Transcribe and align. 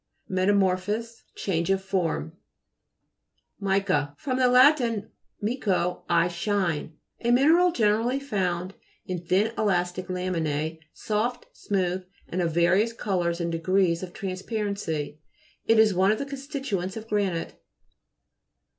METAMORPHOSIS 0.29 1.25
Change 1.35 1.69
of 1.69 1.83
form. 1.83 2.35
MI'CA 3.61 4.17
fr. 4.17 4.33
lat. 4.33 4.81
mico, 5.39 6.03
I 6.09 6.27
shine. 6.27 6.97
A 7.23 7.29
mineral 7.29 7.71
generally 7.71 8.19
found 8.19 8.73
in 9.05 9.23
thin 9.23 9.53
elastic 9.59 10.07
laminae, 10.07 10.79
soft, 10.91 11.45
smooth 11.53 12.03
and 12.27 12.41
of 12.41 12.51
various 12.51 12.93
colours 12.93 13.39
and 13.39 13.51
degrees 13.51 14.01
of 14.01 14.11
transparency. 14.11 15.21
It 15.67 15.77
is 15.77 15.93
one 15.93 16.11
of 16.11 16.17
the 16.17 16.25
con 16.25 16.39
stituents 16.39 16.97
of 16.97 17.07
granite. 17.07 17.59